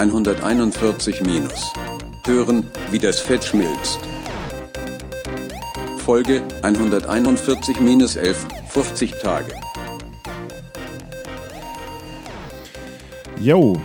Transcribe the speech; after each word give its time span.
141 0.00 1.20
minus. 1.26 1.74
Hören, 2.24 2.66
wie 2.90 2.98
das 2.98 3.20
Fett 3.20 3.44
schmilzt. 3.44 3.98
Folge 5.98 6.42
141 6.62 7.80
minus 7.80 8.16
11, 8.16 8.46
50 8.70 9.12
Tage. 9.20 9.52
Yo, 13.38 13.78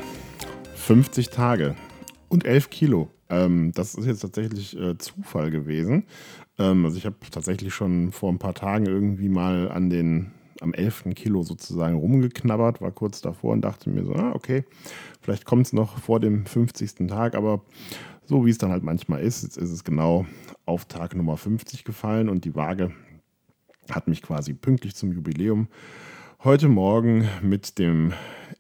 50 0.76 1.32
Tage 1.32 1.76
und 2.30 2.46
11 2.46 2.70
Kilo. 2.70 3.10
Ähm, 3.30 3.74
das 3.76 3.96
ist 3.96 4.06
jetzt 4.06 4.22
tatsächlich 4.22 4.80
äh, 4.80 4.98
Zufall 4.98 5.52
gewesen. 5.52 6.06
Ähm, 6.58 6.86
also 6.86 6.96
ich 6.96 7.06
habe 7.06 7.18
tatsächlich 7.30 7.74
schon 7.74 8.14
vor 8.14 8.32
ein 8.32 8.40
paar 8.40 8.54
Tagen 8.54 8.86
irgendwie 8.86 9.28
mal 9.28 9.70
an 9.70 9.90
den 9.90 10.32
am 10.62 10.74
11. 10.74 11.06
Kilo 11.16 11.44
sozusagen 11.44 11.98
rumgeknabbert, 11.98 12.82
war 12.82 12.92
kurz 12.92 13.22
davor 13.22 13.54
und 13.54 13.62
dachte 13.62 13.90
mir 13.90 14.04
so, 14.04 14.14
ah, 14.14 14.32
okay, 14.34 14.64
vielleicht 15.22 15.46
kommt 15.46 15.68
es 15.68 15.74
noch 15.74 15.98
vor 15.98 16.20
dem 16.20 16.46
50. 16.46 17.08
Tag, 17.08 17.36
aber 17.36 17.62
so 18.26 18.46
wie 18.46 18.50
es 18.50 18.58
dann 18.58 18.72
halt 18.72 18.84
manchmal 18.84 19.22
ist, 19.22 19.44
jetzt 19.44 19.58
ist 19.58 19.72
es 19.72 19.84
genau 19.84 20.26
auf 20.66 20.86
Tag 20.86 21.16
Nummer 21.16 21.38
50 21.38 21.84
gefallen 21.84 22.30
und 22.30 22.46
die 22.46 22.56
Waage 22.56 22.92
hat 23.92 24.08
mich 24.08 24.22
quasi 24.22 24.54
pünktlich 24.54 24.96
zum 24.96 25.12
Jubiläum 25.12 25.68
heute 26.44 26.68
Morgen 26.68 27.28
mit 27.42 27.78
dem 27.80 28.14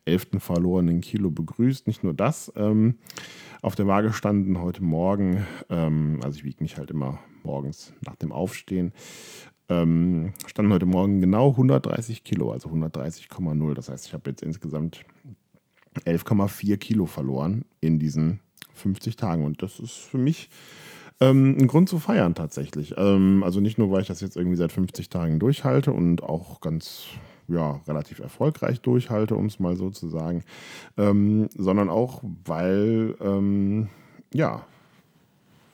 11. 0.05 0.39
verlorenen 0.39 1.01
Kilo 1.01 1.31
begrüßt. 1.31 1.87
Nicht 1.87 2.03
nur 2.03 2.13
das, 2.13 2.51
ähm, 2.55 2.95
auf 3.61 3.75
der 3.75 3.87
Waage 3.87 4.13
standen 4.13 4.59
heute 4.59 4.83
Morgen, 4.83 5.45
ähm, 5.69 6.19
also 6.23 6.37
ich 6.37 6.43
wiege 6.43 6.63
mich 6.63 6.77
halt 6.77 6.91
immer 6.91 7.19
morgens 7.43 7.93
nach 8.05 8.15
dem 8.15 8.31
Aufstehen, 8.31 8.91
ähm, 9.69 10.33
standen 10.47 10.73
heute 10.73 10.85
Morgen 10.85 11.21
genau 11.21 11.49
130 11.51 12.23
Kilo, 12.23 12.51
also 12.51 12.69
130,0. 12.69 13.73
Das 13.73 13.89
heißt, 13.89 14.07
ich 14.07 14.13
habe 14.13 14.29
jetzt 14.29 14.43
insgesamt 14.43 15.05
11,4 16.05 16.77
Kilo 16.77 17.05
verloren 17.05 17.65
in 17.81 17.99
diesen 17.99 18.39
50 18.73 19.15
Tagen. 19.15 19.45
Und 19.45 19.61
das 19.61 19.79
ist 19.79 19.93
für 19.93 20.17
mich 20.17 20.49
ähm, 21.21 21.57
ein 21.59 21.67
Grund 21.67 21.89
zu 21.89 21.99
feiern 21.99 22.35
tatsächlich. 22.35 22.93
Ähm, 22.97 23.43
also 23.43 23.59
nicht 23.59 23.77
nur, 23.77 23.91
weil 23.91 24.01
ich 24.01 24.07
das 24.07 24.21
jetzt 24.21 24.35
irgendwie 24.35 24.57
seit 24.57 24.71
50 24.71 25.09
Tagen 25.09 25.39
durchhalte 25.39 25.91
und 25.91 26.23
auch 26.23 26.61
ganz 26.61 27.05
ja, 27.47 27.81
relativ 27.87 28.19
erfolgreich 28.19 28.81
durchhalte, 28.81 29.35
um 29.35 29.45
es 29.45 29.59
mal 29.59 29.75
so 29.75 29.89
zu 29.89 30.07
sagen, 30.09 30.43
ähm, 30.97 31.47
sondern 31.55 31.89
auch, 31.89 32.23
weil 32.43 33.15
ähm, 33.21 33.89
ja, 34.33 34.65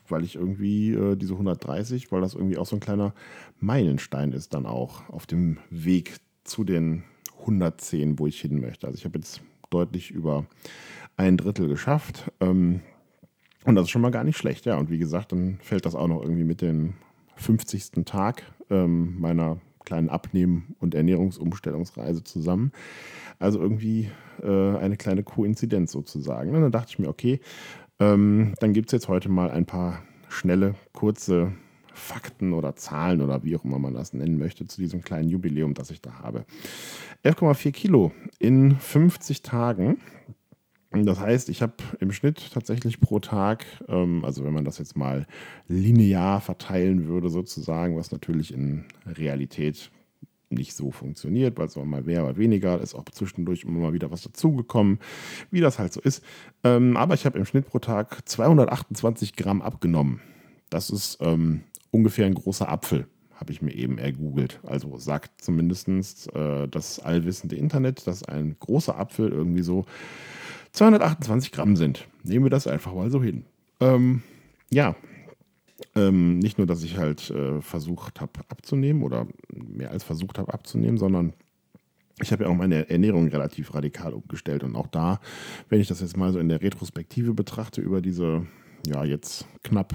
weil 0.08 0.24
ich 0.24 0.36
irgendwie 0.36 0.92
äh, 0.92 1.16
diese 1.16 1.34
130, 1.34 2.12
weil 2.12 2.20
das 2.20 2.34
irgendwie 2.34 2.58
auch 2.58 2.66
so 2.66 2.76
ein 2.76 2.80
kleiner 2.80 3.14
Meilenstein 3.60 4.32
ist 4.32 4.54
dann 4.54 4.66
auch 4.66 5.08
auf 5.08 5.26
dem 5.26 5.58
Weg 5.70 6.16
zu 6.44 6.64
den 6.64 7.04
110, 7.40 8.18
wo 8.18 8.26
ich 8.26 8.40
hin 8.40 8.60
möchte. 8.60 8.86
Also 8.86 8.98
ich 8.98 9.04
habe 9.04 9.18
jetzt 9.18 9.40
deutlich 9.70 10.10
über 10.10 10.46
ein 11.16 11.36
Drittel 11.36 11.68
geschafft. 11.68 12.30
Ähm, 12.40 12.80
und 13.64 13.76
das 13.76 13.84
ist 13.84 13.90
schon 13.90 14.02
mal 14.02 14.10
gar 14.10 14.24
nicht 14.24 14.36
schlecht, 14.36 14.66
ja. 14.66 14.76
Und 14.76 14.90
wie 14.90 14.98
gesagt, 14.98 15.32
dann 15.32 15.58
fällt 15.62 15.86
das 15.86 15.94
auch 15.94 16.08
noch 16.08 16.22
irgendwie 16.22 16.44
mit 16.44 16.60
dem 16.60 16.94
50. 17.36 18.04
Tag 18.04 18.42
ähm, 18.70 19.20
meiner 19.20 19.60
kleinen 19.84 20.08
Abnehmen- 20.08 20.74
und 20.80 20.94
Ernährungsumstellungsreise 20.94 22.24
zusammen. 22.24 22.72
Also 23.38 23.60
irgendwie 23.60 24.10
äh, 24.42 24.76
eine 24.76 24.96
kleine 24.96 25.22
Koinzidenz 25.22 25.92
sozusagen. 25.92 26.54
Und 26.54 26.62
dann 26.62 26.72
dachte 26.72 26.90
ich 26.90 26.98
mir, 26.98 27.08
okay, 27.08 27.40
ähm, 28.02 28.54
dann 28.60 28.72
gibt 28.72 28.88
es 28.88 28.92
jetzt 28.92 29.08
heute 29.08 29.28
mal 29.28 29.50
ein 29.50 29.66
paar 29.66 30.02
schnelle, 30.28 30.74
kurze 30.92 31.52
Fakten 31.94 32.52
oder 32.52 32.74
Zahlen 32.74 33.20
oder 33.20 33.44
wie 33.44 33.56
auch 33.56 33.64
immer 33.64 33.78
man 33.78 33.94
das 33.94 34.12
nennen 34.12 34.38
möchte 34.38 34.66
zu 34.66 34.80
diesem 34.80 35.02
kleinen 35.02 35.28
Jubiläum, 35.28 35.74
das 35.74 35.90
ich 35.90 36.00
da 36.00 36.14
habe. 36.20 36.44
11,4 37.24 37.70
Kilo 37.72 38.12
in 38.38 38.76
50 38.76 39.42
Tagen. 39.42 39.98
Das 40.90 41.20
heißt, 41.20 41.48
ich 41.48 41.62
habe 41.62 41.74
im 42.00 42.12
Schnitt 42.12 42.50
tatsächlich 42.52 43.00
pro 43.00 43.18
Tag, 43.18 43.64
ähm, 43.88 44.24
also 44.24 44.44
wenn 44.44 44.52
man 44.52 44.64
das 44.64 44.78
jetzt 44.78 44.96
mal 44.96 45.26
linear 45.68 46.40
verteilen 46.40 47.06
würde 47.06 47.30
sozusagen, 47.30 47.96
was 47.96 48.12
natürlich 48.12 48.52
in 48.52 48.84
Realität 49.06 49.90
nicht 50.52 50.74
so 50.74 50.90
funktioniert, 50.90 51.58
weil 51.58 51.66
es 51.66 51.76
mal 51.76 52.02
mehr 52.02 52.24
oder 52.24 52.36
weniger 52.36 52.80
ist, 52.80 52.94
auch 52.94 53.04
zwischendurch 53.10 53.64
immer 53.64 53.80
mal 53.80 53.92
wieder 53.92 54.10
was 54.10 54.22
dazugekommen, 54.22 54.98
wie 55.50 55.60
das 55.60 55.78
halt 55.78 55.92
so 55.92 56.00
ist. 56.00 56.22
Ähm, 56.64 56.96
aber 56.96 57.14
ich 57.14 57.26
habe 57.26 57.38
im 57.38 57.44
Schnitt 57.44 57.66
pro 57.66 57.78
Tag 57.78 58.28
228 58.28 59.36
Gramm 59.36 59.62
abgenommen. 59.62 60.20
Das 60.70 60.90
ist 60.90 61.18
ähm, 61.20 61.62
ungefähr 61.90 62.26
ein 62.26 62.34
großer 62.34 62.68
Apfel, 62.68 63.06
habe 63.34 63.52
ich 63.52 63.62
mir 63.62 63.74
eben 63.74 63.98
ergoogelt. 63.98 64.60
Also 64.64 64.98
sagt 64.98 65.42
zumindest 65.42 65.88
äh, 66.34 66.68
das 66.68 66.98
allwissende 66.98 67.56
Internet, 67.56 68.06
dass 68.06 68.24
ein 68.24 68.56
großer 68.58 68.98
Apfel 68.98 69.30
irgendwie 69.30 69.62
so 69.62 69.84
228 70.72 71.52
Gramm 71.52 71.76
sind. 71.76 72.08
Nehmen 72.22 72.44
wir 72.46 72.50
das 72.50 72.66
einfach 72.66 72.94
mal 72.94 73.10
so 73.10 73.22
hin. 73.22 73.44
Ähm, 73.80 74.22
ja, 74.70 74.96
ähm, 75.94 76.38
nicht 76.38 76.58
nur, 76.58 76.66
dass 76.66 76.82
ich 76.82 76.96
halt 76.96 77.30
äh, 77.30 77.60
versucht 77.60 78.20
habe 78.20 78.40
abzunehmen 78.48 79.02
oder 79.02 79.26
mehr 79.52 79.90
als 79.90 80.04
versucht 80.04 80.38
habe 80.38 80.52
abzunehmen, 80.52 80.98
sondern 80.98 81.32
ich 82.20 82.32
habe 82.32 82.44
ja 82.44 82.50
auch 82.50 82.54
meine 82.54 82.88
Ernährung 82.88 83.28
relativ 83.28 83.74
radikal 83.74 84.12
umgestellt. 84.12 84.62
Und 84.62 84.76
auch 84.76 84.86
da, 84.86 85.20
wenn 85.68 85.80
ich 85.80 85.88
das 85.88 86.00
jetzt 86.00 86.16
mal 86.16 86.32
so 86.32 86.38
in 86.38 86.48
der 86.48 86.62
Retrospektive 86.62 87.34
betrachte, 87.34 87.80
über 87.80 88.00
diese, 88.00 88.46
ja, 88.86 89.04
jetzt 89.04 89.46
knapp 89.62 89.94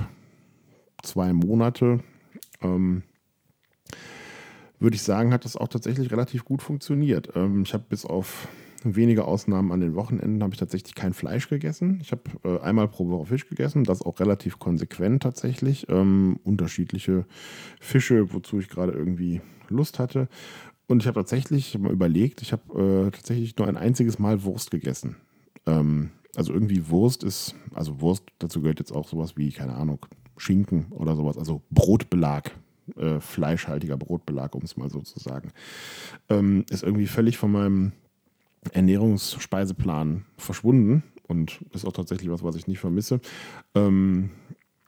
zwei 1.03 1.33
Monate, 1.33 1.99
ähm, 2.61 3.03
würde 4.79 4.95
ich 4.95 5.01
sagen, 5.01 5.33
hat 5.33 5.45
das 5.45 5.55
auch 5.55 5.67
tatsächlich 5.67 6.11
relativ 6.11 6.45
gut 6.45 6.61
funktioniert. 6.61 7.29
Ähm, 7.35 7.63
ich 7.63 7.73
habe 7.73 7.85
bis 7.89 8.05
auf 8.05 8.47
wenige 8.83 9.25
Ausnahmen 9.25 9.71
an 9.71 9.79
den 9.79 9.95
Wochenenden 9.95 10.43
habe 10.43 10.53
ich 10.53 10.59
tatsächlich 10.59 10.95
kein 10.95 11.13
Fleisch 11.13 11.49
gegessen. 11.49 11.99
Ich 12.01 12.11
habe 12.11 12.23
äh, 12.43 12.59
einmal 12.59 12.87
pro 12.87 13.09
Woche 13.09 13.25
Fisch 13.27 13.47
gegessen, 13.47 13.83
das 13.83 14.01
auch 14.01 14.19
relativ 14.19 14.59
konsequent 14.59 15.23
tatsächlich. 15.23 15.87
Ähm, 15.89 16.39
unterschiedliche 16.43 17.25
Fische, 17.79 18.33
wozu 18.33 18.59
ich 18.59 18.69
gerade 18.69 18.91
irgendwie 18.91 19.41
Lust 19.69 19.99
hatte. 19.99 20.27
Und 20.87 21.01
ich 21.03 21.07
habe 21.07 21.19
tatsächlich, 21.19 21.77
mal 21.77 21.91
überlegt, 21.91 22.41
ich 22.41 22.53
habe 22.53 23.07
äh, 23.07 23.11
tatsächlich 23.11 23.57
nur 23.57 23.67
ein 23.67 23.77
einziges 23.77 24.19
Mal 24.19 24.43
Wurst 24.43 24.71
gegessen. 24.71 25.17
Ähm, 25.65 26.11
also 26.35 26.53
irgendwie 26.53 26.89
Wurst 26.89 27.23
ist, 27.23 27.55
also 27.73 27.99
Wurst, 27.99 28.23
dazu 28.39 28.61
gehört 28.61 28.79
jetzt 28.79 28.91
auch 28.91 29.07
sowas 29.07 29.35
wie, 29.37 29.51
keine 29.51 29.75
Ahnung, 29.75 30.05
Schinken 30.37 30.85
oder 30.91 31.15
sowas, 31.15 31.37
also 31.37 31.61
Brotbelag, 31.71 32.51
äh, 32.95 33.19
fleischhaltiger 33.19 33.97
Brotbelag, 33.97 34.55
um 34.55 34.61
es 34.61 34.77
mal 34.77 34.89
so 34.89 35.01
zu 35.01 35.19
sagen, 35.19 35.51
ähm, 36.29 36.63
ist 36.69 36.83
irgendwie 36.83 37.07
völlig 37.07 37.37
von 37.37 37.51
meinem 37.51 37.91
Ernährungsspeiseplan 38.73 40.25
verschwunden 40.37 41.03
und 41.27 41.59
ist 41.73 41.85
auch 41.85 41.93
tatsächlich 41.93 42.29
was, 42.29 42.43
was 42.43 42.55
ich 42.55 42.67
nicht 42.67 42.79
vermisse. 42.79 43.19
Ähm, 43.75 44.31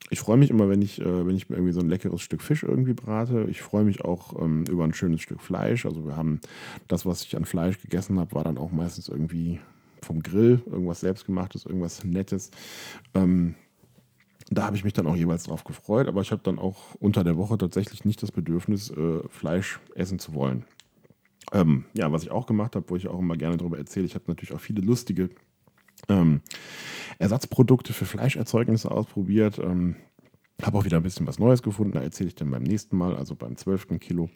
ich 0.10 0.20
freue 0.20 0.38
mich 0.38 0.50
immer, 0.50 0.70
wenn 0.70 0.82
ich, 0.82 1.00
äh, 1.02 1.26
wenn 1.26 1.36
ich 1.36 1.50
mir 1.50 1.58
irgendwie 1.58 1.74
so 1.74 1.82
ein 1.82 1.90
leckeres 1.90 2.22
Stück 2.22 2.42
Fisch 2.42 2.64
irgendwie 2.64 2.94
brate. 2.94 3.46
Ich 3.50 3.62
freue 3.62 3.84
mich 3.84 4.04
auch 4.04 4.40
ähm, 4.42 4.66
über 4.70 4.84
ein 4.84 4.94
schönes 4.94 5.22
Stück 5.22 5.42
Fleisch. 5.42 5.86
Also 5.86 6.06
wir 6.06 6.16
haben 6.16 6.40
das, 6.88 7.06
was 7.06 7.24
ich 7.24 7.36
an 7.36 7.46
Fleisch 7.46 7.82
gegessen 7.82 8.20
habe, 8.20 8.34
war 8.34 8.44
dann 8.44 8.58
auch 8.58 8.72
meistens 8.72 9.08
irgendwie 9.08 9.60
vom 10.02 10.24
Grill, 10.24 10.62
irgendwas 10.66 11.02
selbstgemachtes, 11.02 11.66
irgendwas 11.66 12.04
Nettes. 12.04 12.52
Ähm, 13.14 13.56
da 14.50 14.64
habe 14.66 14.76
ich 14.76 14.84
mich 14.84 14.94
dann 14.94 15.06
auch 15.06 15.16
jeweils 15.16 15.44
drauf 15.44 15.64
gefreut, 15.64 16.08
aber 16.08 16.22
ich 16.22 16.32
habe 16.32 16.42
dann 16.44 16.58
auch 16.58 16.96
unter 16.96 17.24
der 17.24 17.38
Woche 17.38 17.58
tatsächlich 17.58 18.04
nicht 18.04 18.24
das 18.24 18.32
Bedürfnis, 18.32 18.90
äh, 18.90 19.20
Fleisch 19.30 19.80
essen 19.94 20.18
zu 20.18 20.34
wollen. 20.34 20.66
Ähm, 21.52 21.86
ja, 21.94 22.12
was 22.12 22.24
ich 22.24 22.32
auch 22.32 22.46
gemacht 22.46 22.76
habe, 22.76 22.90
wo 22.90 22.96
ich 22.96 23.08
auch 23.08 23.20
immer 23.20 23.36
gerne 23.36 23.58
darüber 23.58 23.78
erzähle, 23.78 24.06
ich 24.06 24.16
habe 24.16 24.26
natürlich 24.28 24.54
auch 24.54 24.60
viele 24.60 24.82
lustige 24.82 25.30
ähm, 26.08 26.42
Ersatzprodukte 27.18 27.94
für 27.94 28.06
Fleischerzeugnisse 28.06 28.92
ausprobiert. 28.92 29.60
Ähm, 29.60 29.96
habe 30.62 30.78
auch 30.78 30.86
wieder 30.86 30.98
ein 30.98 31.04
bisschen 31.04 31.28
was 31.28 31.40
Neues 31.40 31.64
gefunden, 31.64 31.94
da 31.94 32.02
erzähle 32.02 32.30
ich 32.30 32.36
dann 32.36 32.52
beim 32.52 32.64
nächsten 32.64 32.98
Mal, 32.98 33.16
also 33.16 33.36
beim 33.36 33.56
12. 33.56 34.00
Kilo. 34.00 34.30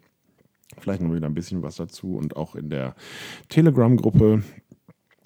Vielleicht 0.79 1.01
noch 1.01 1.13
wieder 1.13 1.27
ein 1.27 1.33
bisschen 1.33 1.61
was 1.61 1.75
dazu 1.75 2.15
und 2.15 2.35
auch 2.35 2.55
in 2.55 2.69
der 2.69 2.95
Telegram-Gruppe 3.49 4.43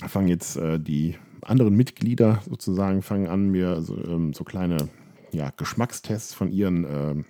fangen 0.08 0.28
jetzt 0.28 0.58
äh, 0.58 0.80
die 0.80 1.16
anderen 1.42 1.76
Mitglieder 1.76 2.42
sozusagen 2.46 3.02
fangen 3.02 3.28
an, 3.28 3.50
mir 3.50 3.82
so, 3.82 3.96
ähm, 3.96 4.34
so 4.34 4.44
kleine 4.44 4.90
ja, 5.32 5.52
Geschmackstests 5.56 6.34
von 6.34 6.52
ihren 6.52 6.84
äh, 6.84 7.24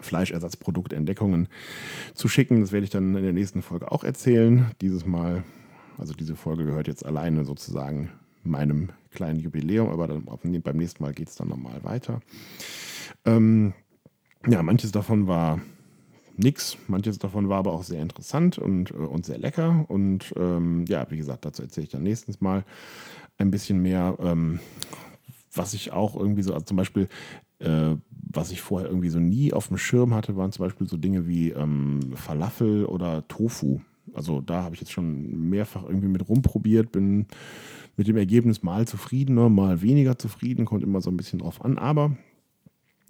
Fleischersatzproduktentdeckungen 0.00 1.48
zu 2.14 2.28
schicken. 2.28 2.60
Das 2.60 2.72
werde 2.72 2.84
ich 2.84 2.90
dann 2.90 3.14
in 3.14 3.22
der 3.22 3.32
nächsten 3.32 3.62
Folge 3.62 3.90
auch 3.90 4.04
erzählen. 4.04 4.70
Dieses 4.80 5.06
Mal, 5.06 5.44
also 5.98 6.14
diese 6.14 6.36
Folge 6.36 6.64
gehört 6.64 6.88
jetzt 6.88 7.04
alleine 7.04 7.44
sozusagen 7.44 8.10
meinem 8.42 8.90
kleinen 9.12 9.40
Jubiläum, 9.40 9.88
aber 9.88 10.08
dann 10.08 10.24
beim 10.24 10.76
nächsten 10.76 11.02
Mal 11.02 11.14
geht 11.14 11.28
es 11.28 11.36
dann 11.36 11.48
nochmal 11.48 11.82
weiter. 11.82 12.20
Ähm, 13.24 13.72
ja, 14.46 14.62
manches 14.62 14.92
davon 14.92 15.26
war 15.26 15.60
nix, 16.36 16.76
manches 16.88 17.18
davon 17.18 17.48
war 17.48 17.58
aber 17.58 17.72
auch 17.72 17.84
sehr 17.84 18.02
interessant 18.02 18.58
und, 18.58 18.90
äh, 18.90 18.94
und 18.94 19.24
sehr 19.24 19.38
lecker. 19.38 19.86
Und 19.88 20.34
ähm, 20.36 20.84
ja, 20.88 21.06
wie 21.10 21.16
gesagt, 21.16 21.44
dazu 21.44 21.62
erzähle 21.62 21.84
ich 21.84 21.90
dann 21.90 22.02
nächstes 22.02 22.40
Mal 22.40 22.64
ein 23.38 23.50
bisschen 23.50 23.80
mehr. 23.80 24.16
Ähm, 24.20 24.60
was 25.56 25.74
ich 25.74 25.92
auch 25.92 26.16
irgendwie 26.16 26.42
so, 26.42 26.52
also 26.52 26.64
zum 26.64 26.76
Beispiel 26.76 27.08
äh, 27.60 27.96
was 28.32 28.50
ich 28.50 28.60
vorher 28.60 28.88
irgendwie 28.88 29.10
so 29.10 29.20
nie 29.20 29.52
auf 29.52 29.68
dem 29.68 29.78
Schirm 29.78 30.14
hatte, 30.14 30.36
waren 30.36 30.52
zum 30.52 30.64
Beispiel 30.64 30.88
so 30.88 30.96
Dinge 30.96 31.26
wie 31.26 31.50
ähm, 31.50 32.00
Falafel 32.14 32.84
oder 32.84 33.26
Tofu. 33.28 33.80
Also 34.12 34.40
da 34.40 34.62
habe 34.62 34.74
ich 34.74 34.80
jetzt 34.80 34.92
schon 34.92 35.48
mehrfach 35.50 35.84
irgendwie 35.84 36.08
mit 36.08 36.28
rumprobiert, 36.28 36.92
bin 36.92 37.26
mit 37.96 38.08
dem 38.08 38.16
Ergebnis 38.16 38.62
mal 38.62 38.86
zufriedener, 38.86 39.48
mal 39.48 39.82
weniger 39.82 40.18
zufrieden, 40.18 40.64
kommt 40.64 40.82
immer 40.82 41.00
so 41.00 41.10
ein 41.10 41.16
bisschen 41.16 41.38
drauf 41.38 41.64
an. 41.64 41.78
Aber 41.78 42.16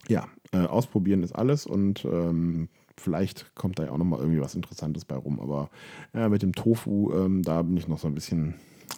ja, 0.08 0.28
äh, 0.52 0.58
ausprobieren 0.58 1.22
ist 1.22 1.32
alles 1.32 1.66
und 1.66 2.04
ähm, 2.04 2.68
vielleicht 2.96 3.54
kommt 3.54 3.78
da 3.78 3.84
ja 3.84 3.90
auch 3.90 3.98
nochmal 3.98 4.20
irgendwie 4.20 4.40
was 4.40 4.54
Interessantes 4.54 5.04
bei 5.04 5.16
rum. 5.16 5.40
Aber 5.40 5.70
ja, 6.12 6.28
mit 6.28 6.42
dem 6.42 6.52
Tofu, 6.52 7.12
ähm, 7.12 7.42
da 7.42 7.62
bin 7.62 7.76
ich 7.76 7.88
noch 7.88 7.98
so 7.98 8.06
ein 8.06 8.14
bisschen 8.14 8.54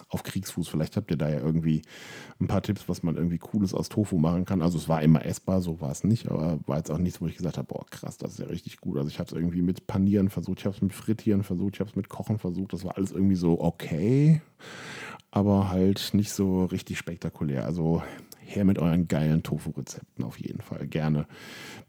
auf 0.09 0.23
Kriegsfuß. 0.23 0.67
Vielleicht 0.67 0.95
habt 0.95 1.11
ihr 1.11 1.17
da 1.17 1.29
ja 1.29 1.39
irgendwie 1.39 1.81
ein 2.39 2.47
paar 2.47 2.61
Tipps, 2.61 2.87
was 2.87 3.03
man 3.03 3.15
irgendwie 3.15 3.37
Cooles 3.37 3.73
aus 3.73 3.89
Tofu 3.89 4.17
machen 4.17 4.45
kann. 4.45 4.61
Also 4.61 4.77
es 4.77 4.87
war 4.87 5.01
immer 5.01 5.25
essbar, 5.25 5.61
so 5.61 5.81
war 5.81 5.91
es 5.91 6.03
nicht, 6.03 6.29
aber 6.29 6.59
war 6.65 6.77
jetzt 6.77 6.91
auch 6.91 6.97
nichts, 6.97 7.21
wo 7.21 7.27
ich 7.27 7.35
gesagt 7.35 7.57
habe, 7.57 7.67
boah, 7.67 7.85
krass, 7.89 8.17
das 8.17 8.33
ist 8.33 8.39
ja 8.39 8.45
richtig 8.45 8.79
gut. 8.79 8.97
Also 8.97 9.09
ich 9.09 9.19
habe 9.19 9.27
es 9.27 9.33
irgendwie 9.33 9.61
mit 9.61 9.87
Panieren 9.87 10.29
versucht, 10.29 10.59
ich 10.59 10.65
habe 10.65 10.75
es 10.75 10.81
mit 10.81 10.93
Frittieren 10.93 11.43
versucht, 11.43 11.75
ich 11.75 11.79
habe 11.79 11.89
es 11.89 11.95
mit 11.95 12.09
Kochen 12.09 12.39
versucht. 12.39 12.73
Das 12.73 12.85
war 12.85 12.95
alles 12.97 13.11
irgendwie 13.11 13.35
so 13.35 13.59
okay, 13.59 14.41
aber 15.31 15.69
halt 15.69 16.13
nicht 16.13 16.31
so 16.31 16.65
richtig 16.65 16.97
spektakulär. 16.97 17.65
Also 17.65 18.01
her 18.39 18.63
mit 18.63 18.79
euren 18.79 19.09
geilen 19.09 19.43
Tofu-Rezepten 19.43 20.23
auf 20.23 20.39
jeden 20.39 20.61
Fall. 20.61 20.87
Gerne 20.87 21.27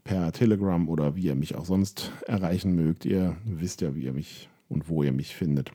per 0.03 0.33
Telegram 0.33 0.89
oder 0.89 1.15
wie 1.15 1.23
ihr 1.23 1.35
mich 1.35 1.55
auch 1.55 1.65
sonst 1.65 2.11
erreichen 2.27 2.75
mögt. 2.75 3.05
Ihr 3.05 3.37
wisst 3.45 3.79
ja, 3.81 3.95
wie 3.95 4.03
ihr 4.03 4.13
mich 4.13 4.49
und 4.67 4.89
wo 4.89 5.03
ihr 5.03 5.13
mich 5.13 5.35
findet. 5.35 5.71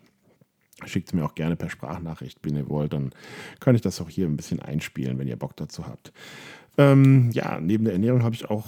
Schickt 0.85 1.09
es 1.09 1.15
mir 1.15 1.25
auch 1.25 1.35
gerne 1.35 1.57
per 1.57 1.71
Sprachnachricht, 1.71 2.39
wenn 2.43 2.57
ihr 2.57 2.69
wollt. 2.69 2.93
Dann 2.93 3.11
kann 3.61 3.75
ich 3.75 3.81
das 3.81 4.01
auch 4.01 4.09
hier 4.09 4.27
ein 4.27 4.37
bisschen 4.37 4.61
einspielen, 4.61 5.19
wenn 5.19 5.29
ihr 5.29 5.37
Bock 5.37 5.57
dazu 5.57 5.87
habt. 5.87 6.13
Ähm, 6.77 7.31
ja, 7.33 7.61
neben 7.61 7.85
der 7.85 7.93
Ernährung 7.93 8.25
habe 8.25 8.35
ich 8.35 8.51
auch, 8.51 8.67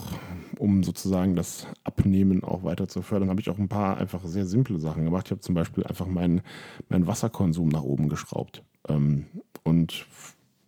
um 0.59 0.85
sozusagen 0.85 1.35
das 1.35 1.67
Abnehmen 1.83 2.45
auch 2.45 2.63
weiter 2.63 2.87
zu 2.87 3.03
fördern, 3.03 3.31
habe 3.31 3.41
ich 3.41 3.51
auch 3.51 3.59
ein 3.59 3.69
paar 3.69 3.99
einfach 3.99 4.25
sehr 4.25 4.47
simple 4.47 4.79
Sachen 4.79 5.05
gemacht. 5.05 5.27
Ich 5.27 5.33
habe 5.33 5.41
zum 5.41 5.57
Beispiel 5.57 5.85
einfach 5.85 6.07
meinen, 6.07 6.43
meinen 6.89 7.09
Wasserkonsum 7.09 7.69
nach 7.69 7.83
oben 7.83 8.09
geschraubt. 8.09 8.63
Ähm, 8.89 9.27
und 9.65 10.07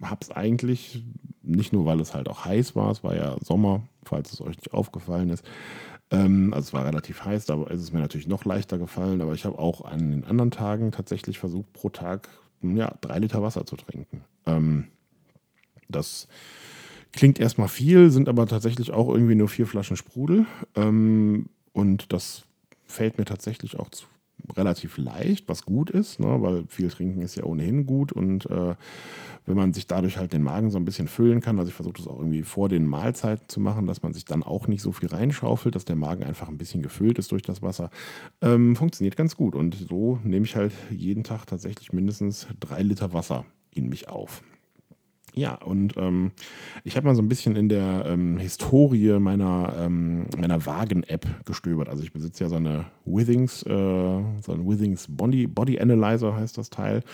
habe 0.02 0.20
es 0.22 0.30
eigentlich, 0.30 1.04
nicht 1.42 1.72
nur 1.72 1.86
weil 1.86 2.00
es 2.00 2.14
halt 2.14 2.28
auch 2.28 2.44
heiß 2.44 2.76
war, 2.76 2.90
es 2.90 3.02
war 3.02 3.16
ja 3.16 3.36
Sommer, 3.42 3.82
falls 4.04 4.32
es 4.32 4.40
euch 4.40 4.56
nicht 4.56 4.72
aufgefallen 4.72 5.30
ist, 5.30 5.44
ähm, 6.10 6.52
also 6.54 6.68
es 6.68 6.72
war 6.72 6.84
relativ 6.84 7.24
heiß, 7.24 7.46
da 7.46 7.62
ist 7.64 7.82
es 7.82 7.92
mir 7.92 8.00
natürlich 8.00 8.28
noch 8.28 8.44
leichter 8.44 8.78
gefallen, 8.78 9.20
aber 9.20 9.34
ich 9.34 9.44
habe 9.44 9.58
auch 9.58 9.84
an 9.84 10.10
den 10.10 10.24
anderen 10.24 10.50
Tagen 10.50 10.92
tatsächlich 10.92 11.38
versucht, 11.38 11.72
pro 11.72 11.90
Tag 11.90 12.28
ja, 12.62 12.94
drei 13.00 13.18
Liter 13.18 13.42
Wasser 13.42 13.66
zu 13.66 13.76
trinken. 13.76 14.24
Ähm, 14.46 14.88
das 15.88 16.28
klingt 17.12 17.38
erstmal 17.38 17.68
viel, 17.68 18.10
sind 18.10 18.28
aber 18.28 18.46
tatsächlich 18.46 18.92
auch 18.92 19.08
irgendwie 19.08 19.34
nur 19.34 19.48
vier 19.48 19.66
Flaschen 19.66 19.96
Sprudel. 19.96 20.46
Ähm, 20.74 21.48
und 21.72 22.12
das 22.12 22.44
fällt 22.86 23.18
mir 23.18 23.24
tatsächlich 23.24 23.78
auch 23.78 23.90
zu, 23.90 24.06
relativ 24.56 24.96
leicht, 24.98 25.48
was 25.48 25.64
gut 25.64 25.90
ist, 25.90 26.20
ne? 26.20 26.40
weil 26.40 26.64
viel 26.68 26.88
trinken 26.88 27.20
ist 27.20 27.36
ja 27.36 27.44
ohnehin 27.44 27.86
gut 27.86 28.12
und 28.12 28.46
äh, 28.46 28.74
wenn 29.46 29.56
man 29.56 29.72
sich 29.72 29.86
dadurch 29.86 30.18
halt 30.18 30.32
den 30.32 30.42
Magen 30.42 30.70
so 30.70 30.78
ein 30.78 30.84
bisschen 30.84 31.08
füllen 31.08 31.40
kann, 31.40 31.58
also 31.58 31.68
ich 31.68 31.74
versuche 31.74 31.94
das 31.96 32.06
auch 32.06 32.18
irgendwie 32.18 32.42
vor 32.42 32.68
den 32.68 32.86
Mahlzeiten 32.86 33.48
zu 33.48 33.60
machen, 33.60 33.86
dass 33.86 34.02
man 34.02 34.12
sich 34.12 34.24
dann 34.24 34.42
auch 34.42 34.68
nicht 34.68 34.82
so 34.82 34.92
viel 34.92 35.08
reinschaufelt, 35.08 35.74
dass 35.74 35.84
der 35.84 35.96
Magen 35.96 36.24
einfach 36.24 36.48
ein 36.48 36.58
bisschen 36.58 36.82
gefüllt 36.82 37.18
ist 37.18 37.32
durch 37.32 37.42
das 37.42 37.62
Wasser, 37.62 37.90
ähm, 38.42 38.76
funktioniert 38.76 39.16
ganz 39.16 39.36
gut 39.36 39.54
und 39.54 39.74
so 39.74 40.18
nehme 40.22 40.44
ich 40.44 40.56
halt 40.56 40.72
jeden 40.90 41.24
Tag 41.24 41.46
tatsächlich 41.46 41.92
mindestens 41.92 42.46
drei 42.60 42.82
Liter 42.82 43.12
Wasser 43.12 43.44
in 43.74 43.88
mich 43.88 44.08
auf. 44.08 44.42
Ja, 45.38 45.54
und 45.54 45.96
ähm, 45.96 46.32
ich 46.82 46.96
habe 46.96 47.06
mal 47.06 47.14
so 47.14 47.22
ein 47.22 47.28
bisschen 47.28 47.54
in 47.54 47.68
der 47.68 48.06
ähm, 48.06 48.38
Historie 48.38 49.20
meiner, 49.20 49.72
ähm, 49.78 50.26
meiner 50.36 50.66
Wagen-App 50.66 51.44
gestöbert. 51.44 51.88
Also 51.88 52.02
ich 52.02 52.12
besitze 52.12 52.42
ja 52.42 52.50
so 52.50 52.56
eine 52.56 52.86
Withings, 53.04 53.62
äh, 53.62 53.68
so 53.68 54.52
ein 54.52 54.68
Withings 54.68 55.06
Body, 55.08 55.46
Body 55.46 55.78
Analyzer 55.78 56.34
heißt 56.34 56.58
das 56.58 56.70
Teil. 56.70 57.04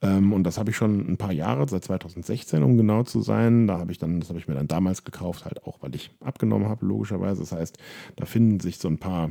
Ähm, 0.00 0.32
und 0.32 0.42
das 0.42 0.58
habe 0.58 0.70
ich 0.70 0.76
schon 0.76 1.08
ein 1.08 1.18
paar 1.18 1.32
Jahre, 1.32 1.68
seit 1.68 1.84
2016, 1.84 2.64
um 2.64 2.76
genau 2.76 3.04
zu 3.04 3.22
sein. 3.22 3.68
Da 3.68 3.78
habe 3.78 3.92
ich 3.92 3.98
dann, 3.98 4.18
das 4.18 4.30
habe 4.30 4.40
ich 4.40 4.48
mir 4.48 4.54
dann 4.54 4.66
damals 4.66 5.04
gekauft, 5.04 5.44
halt 5.44 5.62
auch, 5.64 5.78
weil 5.82 5.94
ich 5.94 6.10
abgenommen 6.18 6.68
habe, 6.68 6.84
logischerweise. 6.84 7.42
Das 7.42 7.52
heißt, 7.52 7.78
da 8.16 8.24
finden 8.24 8.58
sich 8.58 8.78
so 8.78 8.88
ein 8.88 8.98
paar 8.98 9.30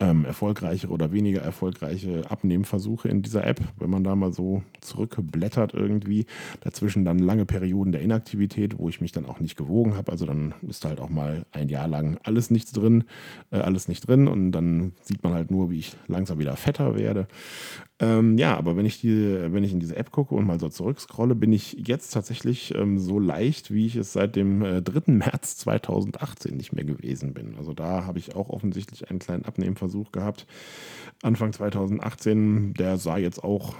ähm, 0.00 0.24
erfolgreiche 0.24 0.88
oder 0.88 1.12
weniger 1.12 1.40
erfolgreiche 1.40 2.30
Abnehmversuche 2.30 3.08
in 3.08 3.22
dieser 3.22 3.46
App. 3.46 3.60
Wenn 3.78 3.90
man 3.90 4.04
da 4.04 4.14
mal 4.14 4.32
so 4.32 4.62
zurückblättert 4.80 5.74
irgendwie, 5.74 6.26
dazwischen 6.60 7.04
dann 7.04 7.18
lange 7.18 7.46
Perioden 7.46 7.92
der 7.92 8.02
Inaktivität, 8.02 8.78
wo 8.78 8.88
ich 8.88 9.00
mich 9.00 9.12
dann 9.12 9.26
auch 9.26 9.40
nicht 9.40 9.56
gewogen 9.56 9.96
habe. 9.96 10.12
Also 10.12 10.26
dann 10.26 10.54
ist 10.62 10.84
halt 10.84 11.00
auch 11.00 11.08
mal 11.08 11.44
ein 11.52 11.68
Jahr 11.68 11.88
lang 11.88 12.18
alles 12.22 12.50
nichts 12.50 12.72
drin, 12.72 13.04
äh, 13.50 13.56
alles 13.56 13.88
nicht 13.88 14.06
drin 14.06 14.28
und 14.28 14.52
dann 14.52 14.92
sieht 15.02 15.22
man 15.22 15.34
halt 15.34 15.50
nur, 15.50 15.70
wie 15.70 15.78
ich 15.80 15.96
langsam 16.06 16.38
wieder 16.38 16.56
fetter 16.56 16.96
werde. 16.96 17.26
Ähm, 18.00 18.38
ja, 18.38 18.56
aber 18.56 18.76
wenn 18.76 18.86
ich, 18.86 19.00
die, 19.00 19.52
wenn 19.52 19.64
ich 19.64 19.72
in 19.72 19.80
diese 19.80 19.96
App 19.96 20.12
gucke 20.12 20.34
und 20.34 20.46
mal 20.46 20.60
so 20.60 20.68
zurückscrolle, 20.68 21.34
bin 21.34 21.52
ich 21.52 21.84
jetzt 21.86 22.12
tatsächlich 22.12 22.72
ähm, 22.76 22.98
so 22.98 23.18
leicht, 23.18 23.72
wie 23.72 23.86
ich 23.86 23.96
es 23.96 24.12
seit 24.12 24.36
dem 24.36 24.62
äh, 24.62 24.82
3. 24.82 25.12
März 25.12 25.56
2018 25.58 26.56
nicht 26.56 26.72
mehr 26.72 26.84
gewesen 26.84 27.34
bin. 27.34 27.56
Also 27.56 27.72
da 27.72 28.06
habe 28.06 28.20
ich 28.20 28.36
auch 28.36 28.50
offensichtlich 28.50 29.10
einen 29.10 29.18
kleinen 29.18 29.44
Abnehmversuch 29.44 30.12
gehabt. 30.12 30.46
Anfang 31.22 31.52
2018, 31.52 32.74
der 32.74 32.98
sah 32.98 33.18
jetzt 33.18 33.42
auch, 33.42 33.74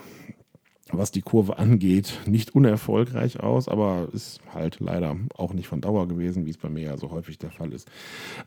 was 0.91 1.13
die 1.13 1.23
Kurve 1.23 1.59
angeht, 1.59 2.19
nicht 2.27 2.57
unerfolgreich 2.57 3.39
aus, 3.39 3.69
aber 3.69 4.09
ist 4.13 4.41
halt 4.53 4.81
leider 4.81 5.17
auch 5.37 5.53
nicht 5.53 5.69
von 5.69 5.81
Dauer 5.81 6.09
gewesen, 6.09 6.45
wie 6.45 6.51
es 6.51 6.57
bei 6.57 6.69
mir 6.69 6.83
ja 6.83 6.97
so 6.97 7.13
häufig 7.13 7.39
der 7.39 7.53
Fall 7.53 7.73
ist. 7.73 7.89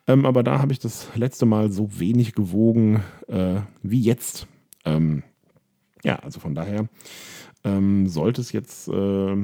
Ähm, 0.06 0.26
aber 0.26 0.44
da 0.44 0.60
habe 0.60 0.74
ich 0.74 0.80
das 0.80 1.08
letzte 1.16 1.46
Mal 1.46 1.72
so 1.72 1.98
wenig 1.98 2.36
gewogen 2.36 3.04
äh, 3.28 3.62
wie 3.84 4.02
jetzt. 4.02 4.48
Ähm, 4.84 5.24
ja, 6.04 6.18
also 6.20 6.40
von 6.40 6.56
daher 6.56 6.88
ähm, 7.64 8.08
sollte 8.08 8.42
es 8.42 8.52
jetzt 8.52 8.88
äh, 8.88 9.36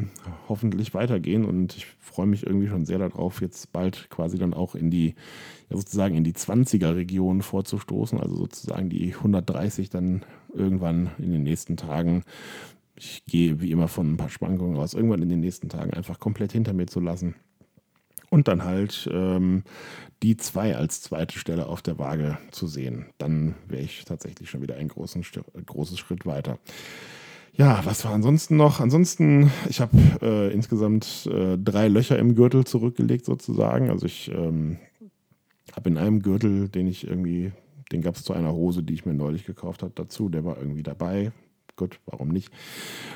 hoffentlich 0.49 0.93
weitergehen 0.93 1.45
und 1.45 1.77
ich 1.77 1.85
freue 1.85 2.25
mich 2.25 2.45
irgendwie 2.45 2.67
schon 2.67 2.85
sehr 2.85 2.97
darauf, 2.97 3.41
jetzt 3.41 3.71
bald 3.71 4.09
quasi 4.09 4.37
dann 4.37 4.53
auch 4.53 4.75
in 4.75 4.89
die, 4.89 5.15
ja 5.69 5.77
sozusagen 5.77 6.15
in 6.15 6.23
die 6.23 6.33
20er-Region 6.33 7.41
vorzustoßen, 7.41 8.19
also 8.19 8.35
sozusagen 8.35 8.89
die 8.89 9.13
130 9.13 9.89
dann 9.89 10.25
irgendwann 10.53 11.11
in 11.19 11.31
den 11.31 11.43
nächsten 11.43 11.77
Tagen. 11.77 12.23
Ich 12.95 13.23
gehe 13.25 13.61
wie 13.61 13.69
immer 13.69 13.87
von 13.87 14.13
ein 14.13 14.17
paar 14.17 14.29
Schwankungen 14.29 14.77
aus, 14.77 14.95
irgendwann 14.95 15.21
in 15.21 15.29
den 15.29 15.41
nächsten 15.41 15.69
Tagen 15.69 15.93
einfach 15.93 16.19
komplett 16.19 16.51
hinter 16.51 16.73
mir 16.73 16.87
zu 16.87 16.99
lassen 16.99 17.35
und 18.29 18.47
dann 18.47 18.63
halt 18.63 19.09
ähm, 19.11 19.63
die 20.23 20.37
zwei 20.37 20.75
als 20.75 21.01
zweite 21.01 21.37
Stelle 21.37 21.67
auf 21.67 21.81
der 21.81 21.99
Waage 21.99 22.37
zu 22.51 22.67
sehen. 22.67 23.07
Dann 23.17 23.55
wäre 23.67 23.83
ich 23.83 24.03
tatsächlich 24.05 24.49
schon 24.49 24.61
wieder 24.61 24.75
einen 24.75 24.89
großen, 24.89 25.23
großes 25.65 25.99
Schritt 25.99 26.25
weiter. 26.25 26.57
Ja, 27.53 27.81
was 27.85 28.05
war 28.05 28.13
ansonsten 28.13 28.55
noch? 28.55 28.79
Ansonsten, 28.79 29.51
ich 29.69 29.79
habe 29.79 29.97
äh, 30.21 30.53
insgesamt 30.53 31.27
äh, 31.31 31.57
drei 31.57 31.87
Löcher 31.87 32.19
im 32.19 32.35
Gürtel 32.35 32.65
zurückgelegt 32.65 33.25
sozusagen. 33.25 33.89
Also 33.89 34.05
ich 34.05 34.29
ähm, 34.31 34.77
habe 35.75 35.89
in 35.89 35.97
einem 35.97 36.21
Gürtel, 36.21 36.69
den 36.69 36.87
ich 36.87 37.07
irgendwie, 37.07 37.51
den 37.91 38.01
gab 38.01 38.15
es 38.15 38.23
zu 38.23 38.33
einer 38.33 38.53
Hose, 38.53 38.83
die 38.83 38.93
ich 38.93 39.05
mir 39.05 39.15
neulich 39.15 39.45
gekauft 39.45 39.81
habe, 39.81 39.93
dazu. 39.95 40.29
Der 40.29 40.45
war 40.45 40.57
irgendwie 40.57 40.83
dabei 40.83 41.31
gut, 41.77 41.99
warum 42.05 42.29
nicht? 42.29 42.51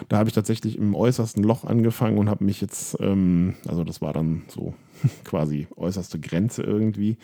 Da 0.08 0.18
habe 0.18 0.30
ich 0.30 0.36
tatsächlich 0.36 0.78
im 0.78 0.96
äußersten 0.96 1.44
Loch 1.44 1.66
angefangen 1.66 2.18
und 2.18 2.30
habe 2.30 2.46
mich 2.46 2.62
jetzt, 2.62 2.98
ähm, 3.02 3.56
also 3.68 3.84
das 3.84 4.02
war 4.02 4.14
dann 4.14 4.44
so 4.48 4.74
quasi 5.26 5.68
äußerste 5.76 6.20
Grenze 6.20 6.64
irgendwie, 6.64 7.18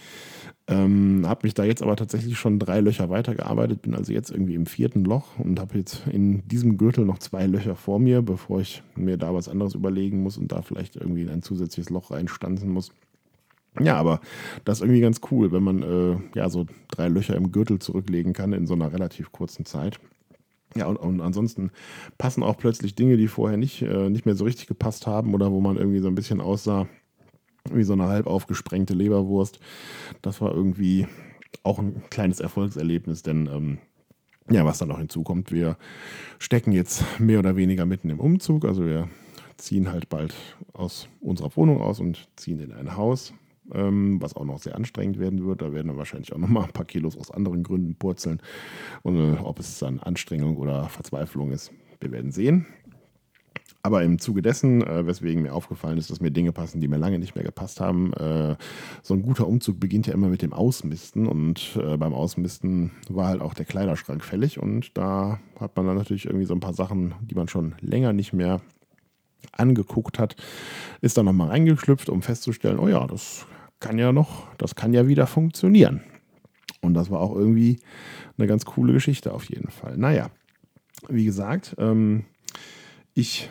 ähm, 0.68 1.24
habe 1.26 1.42
mich 1.44 1.54
da 1.54 1.64
jetzt 1.64 1.82
aber 1.82 1.96
tatsächlich 1.96 2.38
schon 2.38 2.60
drei 2.60 2.82
Löcher 2.82 3.10
weitergearbeitet, 3.10 3.84
bin 3.84 3.96
also 3.96 4.12
jetzt 4.12 4.32
irgendwie 4.32 4.56
im 4.56 4.66
vierten 4.66 5.06
Loch 5.06 5.40
und 5.40 5.60
habe 5.60 5.78
jetzt 5.78 6.06
in 6.12 6.46
diesem 6.48 6.78
Gürtel 6.78 7.06
noch 7.06 7.20
zwei 7.20 7.46
Löcher 7.46 7.76
vor 7.76 8.00
mir, 8.00 8.22
bevor 8.22 8.60
ich 8.60 8.84
mir 8.96 9.18
da 9.18 9.34
was 9.34 9.48
anderes 9.48 9.76
überlegen 9.76 10.24
muss 10.24 10.38
und 10.38 10.52
da 10.52 10.62
vielleicht 10.62 10.98
irgendwie 10.98 11.30
ein 11.30 11.42
zusätzliches 11.42 11.90
Loch 11.90 12.12
reinstanzen 12.12 12.70
muss. 12.70 12.92
Ja, 13.80 13.96
aber 13.96 14.22
das 14.66 14.80
ist 14.80 14.84
irgendwie 14.84 15.02
ganz 15.02 15.22
cool, 15.30 15.52
wenn 15.52 15.64
man 15.64 15.84
äh, 15.84 16.18
ja 16.36 16.50
so 16.50 16.66
drei 16.90 17.08
Löcher 17.10 17.36
im 17.36 17.52
Gürtel 17.52 17.78
zurücklegen 17.78 18.34
kann 18.34 18.54
in 18.54 18.66
so 18.66 18.74
einer 18.74 18.92
relativ 18.92 19.32
kurzen 19.32 19.66
Zeit. 19.66 20.00
Ja, 20.76 20.86
und, 20.88 20.98
und, 20.98 21.22
ansonsten 21.22 21.72
passen 22.18 22.44
auch 22.44 22.58
plötzlich 22.58 22.94
Dinge, 22.94 23.18
die 23.18 23.28
vorher 23.28 23.58
nicht, 23.58 23.82
äh, 23.82 24.10
nicht 24.10 24.26
mehr 24.26 24.36
so 24.36 24.46
richtig 24.46 24.68
gepasst 24.68 25.08
haben 25.08 25.34
oder 25.34 25.52
wo 25.52 25.62
man 25.62 25.78
irgendwie 25.78 26.00
so 26.00 26.08
ein 26.08 26.16
bisschen 26.16 26.42
aussah 26.42 26.88
wie 27.72 27.84
so 27.84 27.94
eine 27.94 28.08
halb 28.08 28.28
aufgesprengte 28.28 28.94
Leberwurst. 28.94 29.60
Das 30.22 30.42
war 30.42 30.54
irgendwie 30.54 31.08
auch 31.64 31.80
ein 31.80 32.04
kleines 32.10 32.40
Erfolgserlebnis, 32.40 33.24
denn 33.24 33.48
ähm, 33.48 33.78
ja, 34.50 34.66
was 34.66 34.78
dann 34.78 34.90
noch 34.90 35.00
hinzukommt, 35.00 35.52
wir 35.52 35.78
stecken 36.40 36.72
jetzt 36.72 37.04
mehr 37.20 37.40
oder 37.40 37.56
weniger 37.56 37.86
mitten 37.86 38.10
im 38.10 38.20
Umzug. 38.20 38.66
Also 38.66 38.86
wir 38.86 39.10
ziehen 39.58 39.92
halt 39.92 40.10
bald 40.10 40.34
aus 40.74 41.10
unserer 41.20 41.56
Wohnung 41.56 41.82
aus 41.82 42.00
und 42.00 42.30
ziehen 42.36 42.60
in 42.60 42.72
ein 42.72 42.96
Haus 42.96 43.34
ähm, 43.74 44.22
was 44.22 44.36
auch 44.36 44.46
noch 44.46 44.60
sehr 44.60 44.76
anstrengend 44.76 45.20
werden 45.20 45.46
wird. 45.46 45.62
Da 45.62 45.74
werden 45.74 45.88
dann 45.88 45.98
wahrscheinlich 45.98 46.34
auch 46.34 46.38
nochmal 46.38 46.66
ein 46.66 46.74
paar 46.74 46.86
Kilos 46.86 47.18
aus 47.18 47.32
anderen 47.32 47.64
Gründen 47.64 47.96
purzeln. 47.96 48.42
Und 49.04 49.18
äh, 49.18 49.38
ob 49.40 49.60
es 49.60 49.80
dann 49.80 50.00
Anstrengung 50.00 50.58
oder 50.58 50.86
Verzweiflung 50.90 51.52
ist, 51.52 51.72
wir 52.00 52.12
werden 52.12 52.32
sehen. 52.32 52.66
Aber 53.84 54.04
im 54.04 54.20
Zuge 54.20 54.42
dessen, 54.42 54.82
äh, 54.86 55.08
weswegen 55.08 55.44
mir 55.44 55.54
aufgefallen 55.54 55.98
ist, 55.98 56.10
dass 56.10 56.20
mir 56.20 56.32
Dinge 56.32 56.52
passen, 56.52 56.82
die 56.82 56.90
mir 56.90 56.98
lange 56.98 57.20
nicht 57.20 57.36
mehr 57.36 57.46
gepasst 57.46 57.80
haben, 57.80 58.12
äh, 58.14 58.58
so 59.02 59.14
ein 59.14 59.22
guter 59.22 59.48
Umzug 59.48 59.80
beginnt 59.80 60.08
ja 60.08 60.14
immer 60.14 60.28
mit 60.28 60.42
dem 60.42 60.52
Ausmisten 60.52 61.26
und 61.26 61.80
äh, 61.82 61.96
beim 61.96 62.14
Ausmisten 62.14 62.92
war 63.08 63.28
halt 63.28 63.42
auch 63.42 63.54
der 63.54 63.64
Kleiderschrank 63.64 64.26
fällig 64.26 64.60
und 64.60 64.98
da 64.98 65.40
hat 65.58 65.78
man 65.78 65.86
dann 65.88 65.96
natürlich 65.96 66.26
irgendwie 66.26 66.46
so 66.46 66.54
ein 66.54 66.60
paar 66.60 66.74
Sachen, 66.74 67.14
die 67.22 67.36
man 67.36 67.48
schon 67.48 67.76
länger 67.80 68.12
nicht 68.12 68.34
mehr 68.34 68.60
angeguckt 69.54 70.20
hat, 70.20 70.36
ist 71.00 71.18
dann 71.18 71.26
nochmal 71.26 71.48
reingeschlüpft, 71.48 72.10
um 72.10 72.22
festzustellen, 72.22 72.80
oh 72.80 72.90
ja, 72.90 73.08
das 73.08 73.48
kann 73.80 73.98
ja 73.98 74.12
noch, 74.12 74.54
das 74.58 74.76
kann 74.76 74.94
ja 74.94 75.08
wieder 75.08 75.28
funktionieren. 75.28 76.02
Und 76.82 76.94
das 76.94 77.10
war 77.10 77.20
auch 77.20 77.36
irgendwie 77.36 77.80
eine 78.38 78.48
ganz 78.48 78.66
coole 78.66 78.94
Geschichte 78.94 79.34
auf 79.34 79.46
jeden 79.46 79.70
Fall. 79.70 79.98
Naja, 79.98 80.30
wie 81.10 81.26
gesagt, 81.26 81.76
ähm, 81.80 82.26
ich 83.14 83.50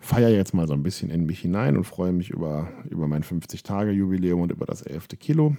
feiere 0.00 0.30
jetzt 0.30 0.54
mal 0.54 0.68
so 0.68 0.74
ein 0.74 0.82
bisschen 0.82 1.10
in 1.10 1.26
mich 1.26 1.40
hinein 1.40 1.76
und 1.76 1.84
freue 1.84 2.12
mich 2.12 2.30
über, 2.30 2.68
über 2.90 3.08
mein 3.08 3.22
50-Tage-Jubiläum 3.22 4.40
und 4.40 4.52
über 4.52 4.66
das 4.66 4.82
11. 4.82 5.08
Kilo 5.18 5.56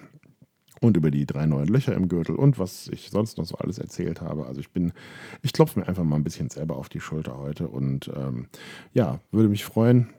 und 0.82 0.98
über 0.98 1.10
die 1.10 1.26
drei 1.26 1.46
neuen 1.46 1.68
Löcher 1.68 1.96
im 1.96 2.08
Gürtel 2.08 2.36
und 2.36 2.60
was 2.60 2.88
ich 2.90 3.10
sonst 3.10 3.38
noch 3.38 3.46
so 3.46 3.56
alles 3.56 3.80
erzählt 3.80 4.22
habe. 4.22 4.46
Also 4.46 4.60
ich 4.60 4.72
bin, 4.72 4.94
ich 5.42 5.54
klopfe 5.54 5.80
mir 5.80 5.88
einfach 5.88 6.04
mal 6.04 6.16
ein 6.16 6.24
bisschen 6.24 6.50
selber 6.50 6.78
auf 6.78 6.90
die 6.90 7.00
Schulter 7.00 7.38
heute 7.38 7.68
und 7.68 8.12
ähm, 8.16 8.48
ja, 8.94 9.20
würde 9.32 9.50
mich 9.50 9.66
freuen, 9.66 10.10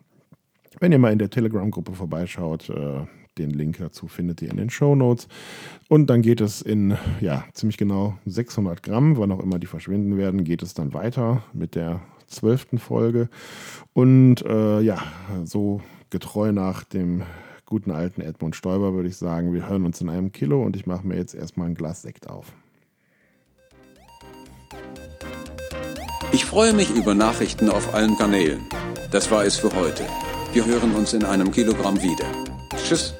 wenn 0.80 0.92
ihr 0.92 0.98
mal 0.98 1.12
in 1.12 1.18
der 1.18 1.30
Telegram-Gruppe 1.30 1.92
vorbeischaut. 1.92 2.68
Äh, 2.70 3.06
den 3.38 3.50
Link 3.50 3.78
dazu 3.78 4.08
findet 4.08 4.42
ihr 4.42 4.50
in 4.50 4.56
den 4.56 4.70
Show 4.70 4.94
Notes. 4.94 5.28
Und 5.88 6.08
dann 6.08 6.22
geht 6.22 6.40
es 6.40 6.62
in, 6.62 6.96
ja, 7.20 7.44
ziemlich 7.52 7.76
genau 7.76 8.18
600 8.26 8.82
Gramm, 8.82 9.16
wann 9.16 9.32
auch 9.32 9.40
immer 9.40 9.58
die 9.58 9.66
verschwinden 9.66 10.16
werden, 10.16 10.44
geht 10.44 10.62
es 10.62 10.74
dann 10.74 10.94
weiter 10.94 11.42
mit 11.52 11.74
der 11.74 12.00
zwölften 12.26 12.78
Folge. 12.78 13.28
Und 13.92 14.44
äh, 14.44 14.80
ja, 14.80 15.02
so 15.44 15.80
getreu 16.10 16.52
nach 16.52 16.84
dem 16.84 17.22
guten 17.64 17.90
alten 17.90 18.20
Edmund 18.20 18.54
Stoiber 18.54 18.94
würde 18.94 19.08
ich 19.08 19.16
sagen, 19.16 19.52
wir 19.52 19.68
hören 19.68 19.84
uns 19.84 20.00
in 20.00 20.08
einem 20.08 20.32
Kilo 20.32 20.62
und 20.62 20.76
ich 20.76 20.86
mache 20.86 21.06
mir 21.06 21.16
jetzt 21.16 21.34
erstmal 21.34 21.68
ein 21.68 21.74
Glas 21.74 22.02
Sekt 22.02 22.28
auf. 22.28 22.52
Ich 26.32 26.44
freue 26.44 26.72
mich 26.74 26.90
über 26.90 27.14
Nachrichten 27.14 27.70
auf 27.70 27.94
allen 27.94 28.16
Kanälen. 28.16 28.60
Das 29.10 29.30
war 29.30 29.44
es 29.44 29.56
für 29.56 29.74
heute. 29.74 30.04
Wir 30.52 30.66
hören 30.66 30.94
uns 30.94 31.12
in 31.12 31.24
einem 31.24 31.50
Kilogramm 31.50 32.00
wieder. 32.02 32.26
Tschüss. 32.76 33.14